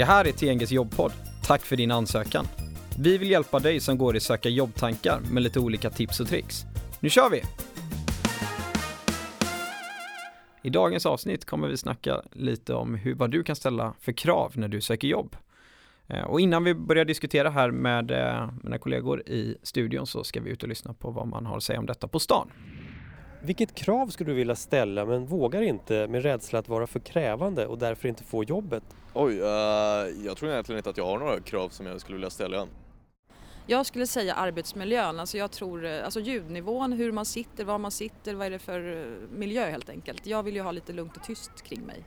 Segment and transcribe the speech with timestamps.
[0.00, 1.12] Det här är TNGs jobbpodd.
[1.42, 2.46] Tack för din ansökan.
[2.98, 6.64] Vi vill hjälpa dig som går i söka jobbtankar med lite olika tips och tricks.
[7.00, 7.42] Nu kör vi!
[10.62, 14.52] I dagens avsnitt kommer vi snacka lite om hur, vad du kan ställa för krav
[14.54, 15.36] när du söker jobb.
[16.06, 20.40] Eh, och innan vi börjar diskutera här med eh, mina kollegor i studion så ska
[20.40, 22.50] vi ut och lyssna på vad man har att säga om detta på stan.
[23.42, 27.66] Vilket krav skulle du vilja ställa men vågar inte med rädsla att vara för krävande
[27.66, 28.82] och därför inte få jobbet?
[29.14, 29.46] Oj, uh,
[30.26, 32.68] jag tror egentligen inte att jag har några krav som jag skulle vilja ställa än.
[33.66, 38.34] Jag skulle säga arbetsmiljön, alltså jag tror, alltså ljudnivån, hur man sitter, var man sitter,
[38.34, 40.26] vad är det för miljö helt enkelt.
[40.26, 42.04] Jag vill ju ha lite lugnt och tyst kring mig.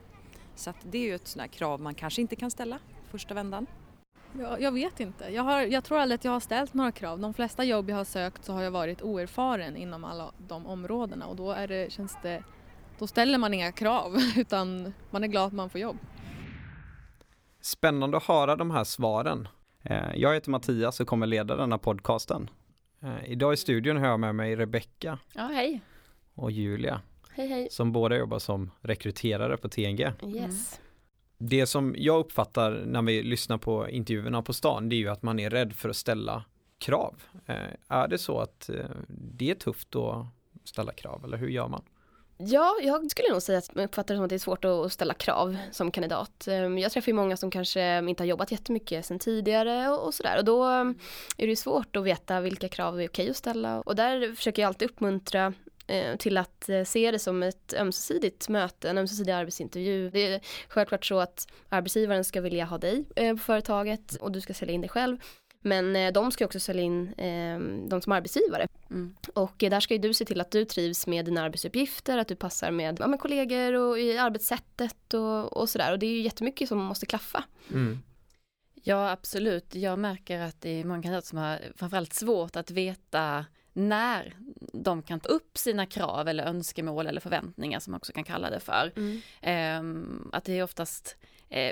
[0.55, 2.79] Så att det är ju ett sånt här krav man kanske inte kan ställa
[3.11, 3.67] första vändan.
[4.39, 5.29] Jag, jag vet inte.
[5.29, 7.19] Jag, har, jag tror aldrig att jag har ställt några krav.
[7.19, 11.25] De flesta jobb jag har sökt så har jag varit oerfaren inom alla de områdena
[11.27, 12.43] och då är det, känns det,
[12.99, 15.97] då ställer man inga krav utan man är glad att man får jobb.
[17.61, 19.47] Spännande att höra de här svaren.
[19.83, 22.49] Eh, jag heter Mattias och kommer leda denna podcasten.
[23.01, 25.19] Eh, idag i studion har jag med mig Rebecka.
[25.33, 25.81] Ja, hej.
[26.35, 27.01] Och Julia.
[27.29, 27.67] Hej, hej.
[27.71, 30.11] Som båda jobbar som rekryterare på TNG.
[30.23, 30.79] Yes
[31.49, 35.23] det som jag uppfattar när vi lyssnar på intervjuerna på stan det är ju att
[35.23, 36.43] man är rädd för att ställa
[36.77, 37.15] krav.
[37.45, 37.55] Eh,
[37.87, 38.75] är det så att eh,
[39.07, 40.25] det är tufft att
[40.63, 41.83] ställa krav eller hur gör man?
[42.37, 44.93] Ja, jag skulle nog säga att man uppfattar det som att det är svårt att
[44.93, 46.47] ställa krav som kandidat.
[46.47, 50.37] Ehm, jag träffar ju många som kanske inte har jobbat jättemycket sedan tidigare och sådär
[50.37, 50.95] och då ehm,
[51.37, 54.67] är det svårt att veta vilka krav är okej att ställa och där försöker jag
[54.67, 55.53] alltid uppmuntra
[56.17, 60.09] till att eh, se det som ett ömsesidigt möte, en ömsesidig arbetsintervju.
[60.09, 64.41] Det är självklart så att arbetsgivaren ska vilja ha dig eh, på företaget och du
[64.41, 65.17] ska sälja in dig själv.
[65.65, 67.13] Men de ska också sälja in
[67.89, 68.67] de som arbetsgivare.
[68.89, 69.15] Mm.
[69.33, 72.35] Och där ska ju du se till att du trivs med dina arbetsuppgifter, att du
[72.35, 75.91] passar med, ja, med kollegor och i arbetssättet och, och sådär.
[75.91, 77.43] Och det är ju jättemycket som måste klaffa.
[77.71, 77.99] Mm.
[78.73, 83.45] Ja absolut, jag märker att det är många kandidater som har framförallt svårt att veta
[83.73, 84.35] när
[84.73, 88.49] de kan ta upp sina krav eller önskemål eller förväntningar som man också kan kalla
[88.49, 88.91] det för.
[88.95, 89.21] Mm.
[89.41, 91.17] Eh, att det är oftast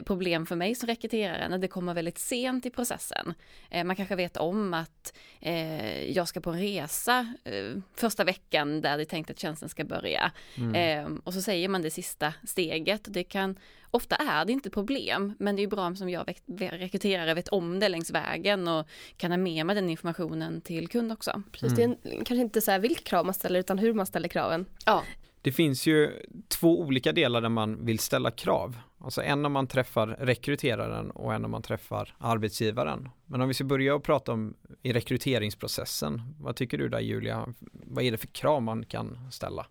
[0.05, 3.33] problem för mig som rekryterare när det kommer väldigt sent i processen.
[3.69, 8.81] Eh, man kanske vet om att eh, jag ska på en resa eh, första veckan
[8.81, 10.31] där det är tänkt att tjänsten ska börja.
[10.57, 11.21] Mm.
[11.23, 13.01] Och så säger man det sista steget.
[13.07, 13.55] Det kan
[13.93, 17.89] Ofta är det inte problem, men det är bra som jag rekryterare vet om det
[17.89, 18.87] längs vägen och
[19.17, 21.43] kan ha med mig den informationen till kund också.
[21.51, 21.97] Precis, mm.
[22.03, 24.65] det är kanske inte så här vilka krav man ställer utan hur man ställer kraven.
[24.85, 25.03] Ja.
[25.41, 26.11] Det finns ju
[26.47, 28.77] två olika delar där man vill ställa krav.
[29.03, 33.09] Alltså en när man träffar rekryteraren och en när man träffar arbetsgivaren.
[33.25, 36.22] Men om vi ska börja och prata om i rekryteringsprocessen.
[36.39, 37.53] Vad tycker du där Julia?
[37.72, 39.66] Vad är det för krav man kan ställa?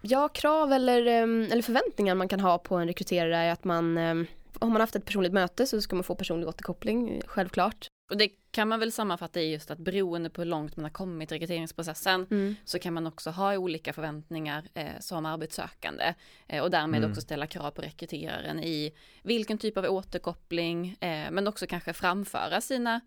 [0.00, 3.98] Ja, krav eller, ehm, eller förväntningar man kan ha på en rekryterare är att man
[3.98, 4.26] ehm,
[4.60, 7.88] har man haft ett personligt möte så ska man få personlig återkoppling, självklart.
[8.10, 10.90] Och det kan man väl sammanfatta i just att beroende på hur långt man har
[10.90, 12.56] kommit i rekryteringsprocessen mm.
[12.64, 16.14] så kan man också ha olika förväntningar eh, som arbetssökande
[16.46, 17.10] eh, och därmed mm.
[17.10, 22.60] också ställa krav på rekryteraren i vilken typ av återkoppling eh, men också kanske framföra
[22.60, 23.00] sina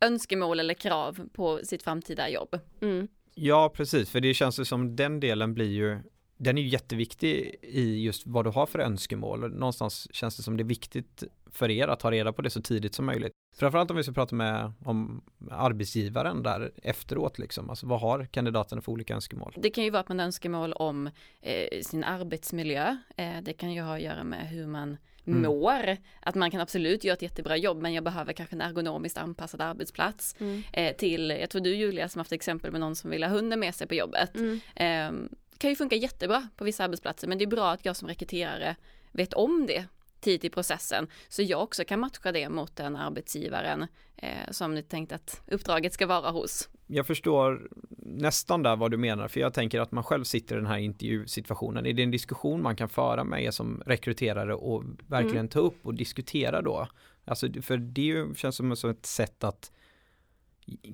[0.00, 2.58] önskemål eller krav på sitt framtida jobb.
[2.80, 3.08] Mm.
[3.34, 5.98] Ja, precis, för det känns ju som den delen blir ju
[6.38, 9.54] den är ju jätteviktig i just vad du har för önskemål.
[9.54, 12.62] Någonstans känns det som det är viktigt för er att ta reda på det så
[12.62, 13.32] tidigt som möjligt.
[13.58, 17.70] Framförallt om vi ska prata med om arbetsgivaren där efteråt liksom.
[17.70, 19.54] Alltså vad har kandidaterna för olika önskemål?
[19.56, 22.96] Det kan ju vara att man har önskemål om eh, sin arbetsmiljö.
[23.16, 24.96] Eh, det kan ju ha att göra med hur man
[25.28, 25.42] Mm.
[25.42, 25.96] mår.
[26.20, 29.60] Att man kan absolut göra ett jättebra jobb men jag behöver kanske en ergonomiskt anpassad
[29.60, 30.36] arbetsplats.
[30.40, 30.62] Mm.
[30.72, 33.60] Eh, till, jag tror du Julia som haft exempel med någon som vill ha hunden
[33.60, 34.36] med sig på jobbet.
[34.36, 34.60] Mm.
[34.76, 35.28] Eh,
[35.58, 38.76] kan ju funka jättebra på vissa arbetsplatser men det är bra att jag som rekryterare
[39.12, 39.84] vet om det
[40.20, 44.82] tidigt i processen så jag också kan matcha det mot den arbetsgivaren eh, som ni
[44.82, 46.68] tänkt att uppdraget ska vara hos.
[46.86, 47.68] Jag förstår
[47.98, 50.78] nästan där vad du menar för jag tänker att man själv sitter i den här
[50.78, 51.86] intervjusituationen.
[51.86, 55.48] Är det en diskussion man kan föra med er som rekryterare och verkligen mm.
[55.48, 56.88] ta upp och diskutera då?
[57.24, 59.72] Alltså för det känns som ett sätt att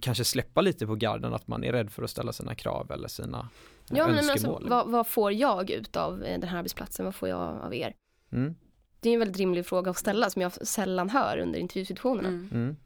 [0.00, 3.08] kanske släppa lite på garden att man är rädd för att ställa sina krav eller
[3.08, 3.48] sina
[3.90, 4.14] ja, önskemål.
[4.14, 7.04] Men alltså, vad, vad, får jag ut av eh, den här arbetsplatsen?
[7.04, 7.94] Vad får jag av er?
[8.32, 8.54] Mm.
[9.02, 12.28] Det är en väldigt rimlig fråga att ställa som jag sällan hör under intervjusituationerna.
[12.28, 12.48] Mm.
[12.52, 12.76] Mm.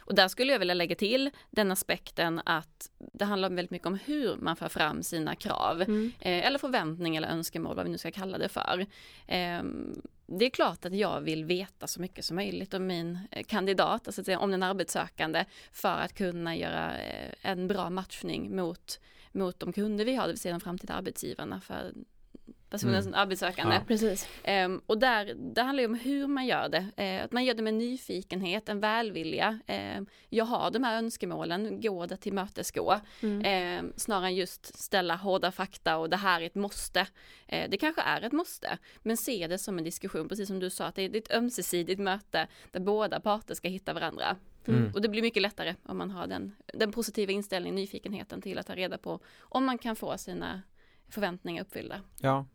[0.00, 3.98] Och där skulle jag vilja lägga till den aspekten att det handlar väldigt mycket om
[4.04, 5.82] hur man för fram sina krav.
[5.82, 6.12] Mm.
[6.20, 8.86] Eh, eller förväntningar eller önskemål, vad vi nu ska kalla det för.
[9.26, 9.62] Eh,
[10.26, 14.06] det är klart att jag vill veta så mycket som möjligt om min eh, kandidat,
[14.06, 19.00] alltså om den arbetssökande, för att kunna göra eh, en bra matchning mot,
[19.32, 21.60] mot de kunder vi har, det vill säga de framtida arbetsgivarna.
[21.60, 21.92] För
[22.70, 23.04] personen Mm.
[23.04, 23.74] som arbetssökande.
[23.74, 23.80] Ja.
[23.88, 24.28] Precis.
[24.42, 26.86] Ehm, och där, det handlar ju om hur man gör det.
[27.04, 29.58] Eh, att man gör det med nyfikenhet, en välvilja.
[29.66, 33.00] Ehm, jag har de här önskemålen, gå det till mötesgå.
[33.22, 33.86] Mm.
[33.86, 37.06] Eh, snarare än just ställa hårda fakta och det här är ett måste.
[37.46, 40.70] Eh, det kanske är ett måste, men se det som en diskussion, precis som du
[40.70, 44.36] sa, att det är ett ömsesidigt möte där båda parter ska hitta varandra.
[44.66, 44.92] Mm.
[44.94, 48.66] Och det blir mycket lättare om man har den, den positiva inställningen, nyfikenheten till att
[48.66, 50.62] ta reda på om man kan få sina
[51.08, 52.00] förväntningar uppfyllda.
[52.20, 52.46] Ja.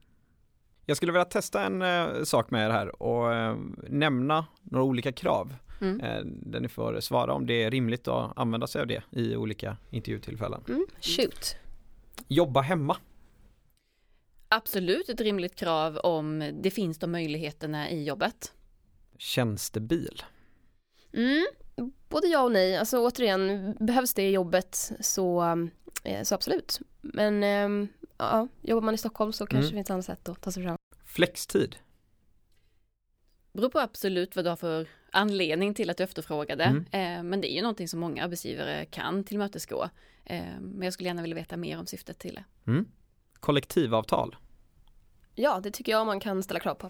[0.86, 3.58] Jag skulle vilja testa en eh, sak med er här och eh,
[3.90, 6.00] nämna några olika krav Mm.
[6.00, 9.36] eh, där ni får svara om det är rimligt att använda sig av det i
[9.36, 10.64] olika intervjutillfällen.
[10.68, 10.86] Mm.
[11.02, 11.56] Shoot.
[12.28, 12.98] Jobba hemma.
[14.48, 18.54] Absolut ett rimligt krav om det finns de möjligheterna i jobbet.
[19.18, 20.24] Tjänstebil.
[21.14, 21.46] Mm.
[22.10, 22.78] Både ja och nej.
[22.78, 25.44] Alltså återigen, behövs det i jobbet så,
[26.04, 26.80] eh, så absolut.
[27.02, 27.88] Men ehm,
[28.32, 29.72] ja, jobbar man i Stockholm så kanske Mm.
[29.72, 30.78] det finns annat sätt att ta sig fram.
[31.06, 31.76] Flextid.
[33.54, 36.64] beror på absolut vad du har för anledning till att du efterfrågar det.
[36.64, 36.86] Mm.
[36.92, 39.84] Eh, men det är ju någonting som många arbetsgivare kan tillmötesgå.
[40.26, 42.72] Eh, men jag skulle gärna vilja veta mer om syftet till det.
[42.72, 42.86] Mm.
[43.40, 44.36] Kollektivavtal.
[45.36, 46.90] Ja, det tycker jag man kan ställa krav på.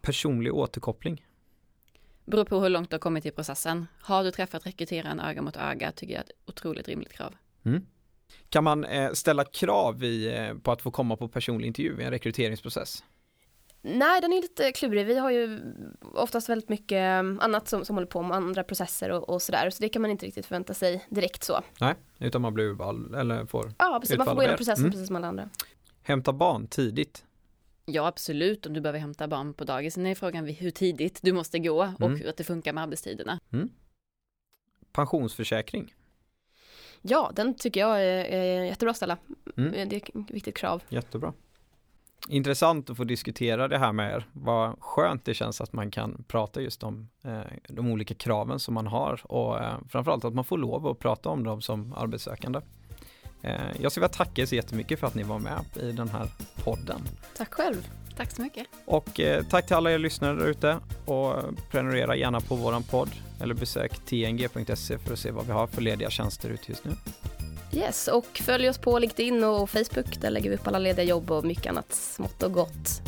[0.00, 1.26] Personlig återkoppling.
[2.24, 3.86] Beror på hur långt du har kommit i processen.
[4.00, 7.34] Har du träffat rekryteraren öga mot öga tycker jag är ett otroligt rimligt krav.
[8.48, 12.04] Kan man eh, ställa krav i, eh, på att få komma på personlig intervju i
[12.04, 13.04] en rekryteringsprocess?
[13.82, 15.06] Nej, den är lite klurig.
[15.06, 15.60] Vi har ju
[16.14, 17.02] oftast väldigt mycket
[17.40, 19.70] annat som, som håller på med andra processer och, och sådär.
[19.70, 21.60] Så det kan man inte riktigt förvänta sig direkt så.
[21.80, 24.16] Nej, utan man blir utvald eller får Ja, precis.
[24.18, 24.92] Man får gå igenom processen Mm.
[24.92, 25.48] precis som alla andra.
[26.02, 27.24] hämta barn tidigt.
[27.84, 29.94] Ja absolut om du behöver hämta barn på dagis.
[29.94, 32.18] Sen är frågan vid hur tidigt du måste gå och Mm.
[32.20, 33.38] hur att det funkar med arbetstiderna.
[34.92, 35.94] Pensionsförsäkring.
[37.02, 39.18] Ja, den tycker jag är, är jättebra att ställa.
[39.56, 39.88] Mm.
[39.88, 40.82] Det är ett viktigt krav.
[40.88, 41.32] Jättebra.
[42.28, 44.26] Intressant att få diskutera det här med er.
[44.32, 48.74] Vad skönt det känns att man kan prata just om eh, de olika kraven som
[48.74, 52.60] man har och eh, framförallt att man får lov att prata om dem som arbetssökande.
[53.42, 56.08] Eh, jag skulle vilja tacka er så jättemycket för att ni var med i den
[56.08, 56.28] här
[56.64, 57.00] podden.
[57.36, 57.88] Tack själv.
[58.18, 58.66] Tack så mycket.
[58.84, 61.34] Och eh, tack till alla er lyssnare där ute och
[61.70, 63.10] prenumerera gärna på våran podd
[63.40, 66.90] eller besök tng.se för att se vad vi har för lediga tjänster ute just nu.
[67.72, 70.20] Yes, och följ oss på LinkedIn och Facebook.
[70.20, 73.02] Där lägger vi upp alla lediga jobb och mycket annat smått och gott.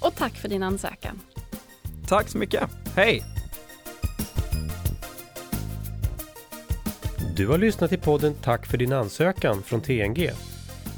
[0.00, 1.20] Och tack för din ansökan.
[2.08, 2.70] Tack så mycket.
[2.96, 3.22] Hej!
[7.36, 10.30] Du har lyssnat till podden Tack för din ansökan från TNG.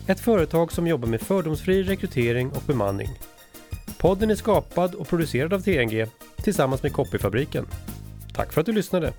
[0.07, 3.09] Ett företag som jobbar med fördomsfri rekrytering och bemanning.
[4.07, 6.07] Podden är skapad och producerad av TNG
[6.37, 7.67] tillsammans med Copyfabriken.
[8.33, 9.13] Tack för att du lyssnade!